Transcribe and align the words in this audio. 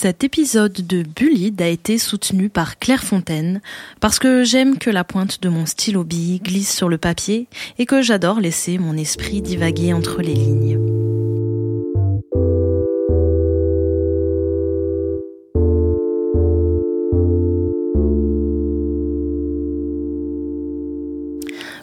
Cet 0.00 0.22
épisode 0.22 0.86
de 0.86 1.02
Bullide 1.02 1.60
a 1.60 1.66
été 1.66 1.98
soutenu 1.98 2.50
par 2.50 2.78
Claire 2.78 3.02
Fontaine 3.02 3.60
parce 3.98 4.20
que 4.20 4.44
j'aime 4.44 4.78
que 4.78 4.90
la 4.90 5.02
pointe 5.02 5.42
de 5.42 5.48
mon 5.48 5.66
stylo 5.66 6.04
bille 6.04 6.38
glisse 6.38 6.72
sur 6.72 6.88
le 6.88 6.98
papier 6.98 7.48
et 7.80 7.84
que 7.84 8.00
j'adore 8.00 8.38
laisser 8.38 8.78
mon 8.78 8.96
esprit 8.96 9.42
divaguer 9.42 9.92
entre 9.92 10.22
les 10.22 10.34
lignes. 10.34 10.77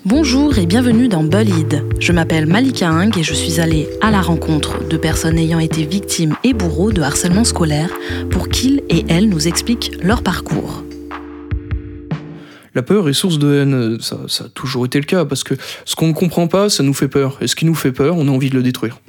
Bonjour 0.08 0.60
et 0.60 0.68
bienvenue 0.68 1.08
dans 1.08 1.24
Bullid. 1.24 1.84
Je 2.00 2.12
m'appelle 2.12 2.46
Malika 2.46 2.92
Hing 2.92 3.18
et 3.18 3.24
je 3.24 3.34
suis 3.34 3.60
allée 3.60 3.90
à 4.02 4.12
la 4.12 4.22
rencontre 4.22 4.88
de 4.88 4.98
personnes 4.98 5.40
ayant 5.40 5.58
été 5.58 5.84
victimes 5.84 6.36
et 6.44 6.54
bourreaux 6.54 6.92
de 6.92 7.02
harcèlement 7.02 7.44
scolaire 7.44 7.90
pour 8.30 8.48
qu'ils 8.50 8.84
et 8.88 9.04
elles 9.10 9.28
nous 9.28 9.48
expliquent 9.48 9.94
leur 10.04 10.22
parcours. 10.22 10.84
La 12.76 12.84
peur 12.84 13.10
est 13.10 13.14
source 13.14 13.40
de 13.40 13.56
haine, 13.56 14.00
ça, 14.00 14.20
ça 14.28 14.44
a 14.44 14.50
toujours 14.50 14.86
été 14.86 15.00
le 15.00 15.06
cas, 15.06 15.26
parce 15.26 15.44
que 15.44 15.56
ce 15.86 15.96
qu'on 15.96 16.10
ne 16.10 16.14
comprend 16.14 16.48
pas, 16.48 16.70
ça 16.70 16.84
nous 16.84 16.94
fait 16.94 17.08
peur. 17.08 17.40
Et 17.42 17.48
ce 17.48 17.56
qui 17.56 17.66
nous 17.66 17.74
fait 17.74 17.92
peur, 17.92 18.16
on 18.16 18.28
a 18.28 18.32
envie 18.32 18.52
de 18.52 18.56
le 18.56 18.62
détruire. 18.62 19.00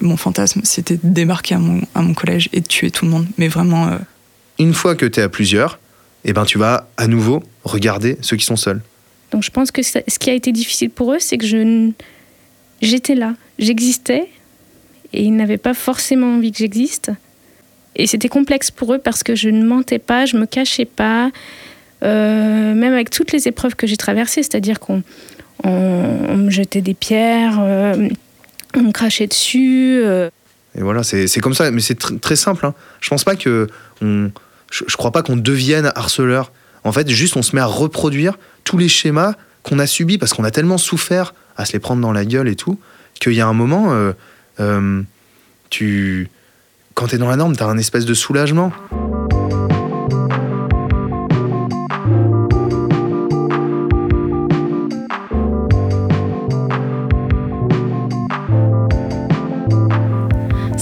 Mon 0.00 0.16
fantasme, 0.16 0.60
c'était 0.62 0.94
de 0.94 1.00
débarquer 1.02 1.56
à 1.56 1.58
mon, 1.58 1.80
à 1.96 2.02
mon 2.02 2.14
collège 2.14 2.50
et 2.52 2.60
de 2.60 2.68
tuer 2.68 2.92
tout 2.92 3.04
le 3.04 3.10
monde. 3.10 3.26
Mais 3.36 3.48
vraiment, 3.48 3.88
euh, 3.88 3.98
Une 4.60 4.74
fois 4.74 4.94
que 4.94 5.06
tu 5.06 5.18
es 5.18 5.24
à 5.24 5.28
plusieurs, 5.28 5.80
eh 6.24 6.32
ben, 6.32 6.44
tu 6.44 6.56
vas 6.56 6.88
à 6.96 7.08
nouveau 7.08 7.42
regarder 7.64 8.16
ceux 8.20 8.36
qui 8.36 8.44
sont 8.44 8.54
seuls. 8.54 8.80
Donc 9.36 9.42
je 9.42 9.50
pense 9.50 9.70
que 9.70 9.82
ce 9.82 10.18
qui 10.18 10.30
a 10.30 10.32
été 10.32 10.50
difficile 10.50 10.88
pour 10.88 11.12
eux, 11.12 11.18
c'est 11.18 11.36
que 11.36 11.44
je 11.44 11.90
j'étais 12.80 13.14
là, 13.14 13.34
j'existais, 13.58 14.30
et 15.12 15.24
ils 15.24 15.36
n'avaient 15.36 15.58
pas 15.58 15.74
forcément 15.74 16.36
envie 16.36 16.52
que 16.52 16.56
j'existe. 16.56 17.10
Et 17.96 18.06
c'était 18.06 18.30
complexe 18.30 18.70
pour 18.70 18.94
eux 18.94 18.98
parce 18.98 19.22
que 19.22 19.34
je 19.34 19.50
ne 19.50 19.62
mentais 19.62 19.98
pas, 19.98 20.24
je 20.24 20.38
me 20.38 20.46
cachais 20.46 20.86
pas, 20.86 21.30
euh, 22.02 22.72
même 22.72 22.94
avec 22.94 23.10
toutes 23.10 23.30
les 23.32 23.46
épreuves 23.46 23.76
que 23.76 23.86
j'ai 23.86 23.98
traversées, 23.98 24.42
c'est-à-dire 24.42 24.80
qu'on 24.80 25.02
on, 25.62 26.36
me 26.38 26.48
jetait 26.48 26.80
des 26.80 26.94
pierres, 26.94 27.58
euh, 27.60 28.08
on 28.74 28.84
me 28.84 28.90
crachait 28.90 29.26
dessus. 29.26 30.00
euh, 30.02 30.30
Et 30.74 30.80
voilà, 30.80 31.02
c'est 31.02 31.40
comme 31.40 31.52
ça, 31.52 31.70
mais 31.70 31.82
c'est 31.82 32.00
tr- 32.00 32.18
très 32.20 32.36
simple. 32.36 32.64
Hein. 32.64 32.72
Je 33.02 33.10
pense 33.10 33.24
pas 33.24 33.36
que. 33.36 33.68
On, 34.00 34.30
je 34.72 34.96
crois 34.96 35.12
pas 35.12 35.22
qu'on 35.22 35.36
devienne 35.36 35.92
harceleur. 35.94 36.52
En 36.86 36.92
fait, 36.92 37.08
juste 37.10 37.36
on 37.36 37.42
se 37.42 37.54
met 37.56 37.60
à 37.60 37.66
reproduire 37.66 38.38
tous 38.62 38.78
les 38.78 38.88
schémas 38.88 39.34
qu'on 39.64 39.80
a 39.80 39.86
subis 39.86 40.18
parce 40.18 40.32
qu'on 40.32 40.44
a 40.44 40.52
tellement 40.52 40.78
souffert 40.78 41.34
à 41.56 41.64
se 41.64 41.72
les 41.72 41.80
prendre 41.80 42.00
dans 42.00 42.12
la 42.12 42.24
gueule 42.24 42.48
et 42.48 42.54
tout, 42.54 42.78
qu'il 43.20 43.32
y 43.32 43.40
a 43.40 43.46
un 43.48 43.52
moment, 43.52 43.92
euh, 43.92 44.12
euh, 44.60 45.02
tu. 45.68 46.30
Quand 46.94 47.08
t'es 47.08 47.18
dans 47.18 47.28
la 47.28 47.36
norme, 47.36 47.56
t'as 47.56 47.66
un 47.66 47.76
espèce 47.76 48.06
de 48.06 48.14
soulagement. 48.14 48.72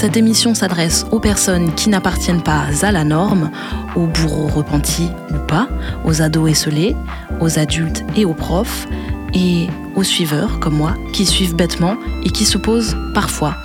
Cette 0.05 0.19
émission 0.19 0.53
s'adresse 0.53 1.07
aux 1.13 1.19
personnes 1.19 1.75
qui 1.75 1.89
n'appartiennent 1.89 2.43
pas 2.43 2.67
à 2.83 2.93
la 2.93 3.05
norme, 3.05 3.51
aux 3.97 4.07
bourreaux 4.07 4.49
repentis 4.49 5.09
ou 5.31 5.39
pas, 5.47 5.67
aux 6.05 6.21
ados 6.21 6.51
esselés, 6.51 6.95
aux 7.41 7.59
adultes 7.59 8.05
et 8.15 8.27
aux 8.27 8.35
profs, 8.35 8.87
et 9.33 9.67
aux 9.97 10.03
suiveurs 10.03 10.61
comme 10.61 10.77
moi 10.77 10.93
qui 11.15 11.25
suivent 11.25 11.57
bêtement 11.57 11.97
et 12.23 12.29
qui 12.29 12.45
se 12.45 12.59
posent 12.59 12.95
parfois, 13.15 13.57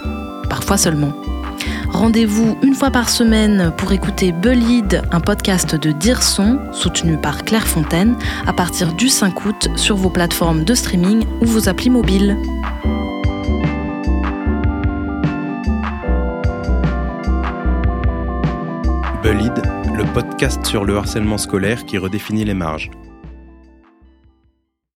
parfois 0.49 0.77
seulement. 0.77 1.11
Rendez-vous 1.89 2.57
une 2.63 2.73
fois 2.73 2.89
par 2.89 3.09
semaine 3.09 3.73
pour 3.75 3.91
écouter 3.91 4.31
Bullied, 4.31 5.01
un 5.11 5.19
podcast 5.19 5.75
de 5.75 5.91
Dirson 5.91 6.57
soutenu 6.71 7.17
par 7.17 7.43
Claire 7.43 7.67
Fontaine 7.67 8.15
à 8.47 8.53
partir 8.53 8.93
du 8.93 9.09
5 9.09 9.45
août 9.45 9.67
sur 9.75 9.97
vos 9.97 10.09
plateformes 10.09 10.63
de 10.63 10.73
streaming 10.73 11.25
ou 11.41 11.45
vos 11.45 11.67
applis 11.67 11.89
mobiles. 11.89 12.37
Podcast 20.13 20.65
sur 20.65 20.85
le 20.85 20.97
harcèlement 20.97 21.37
scolaire 21.37 21.85
qui 21.85 21.97
redéfinit 21.97 22.45
les 22.45 22.53
marges. 22.53 22.89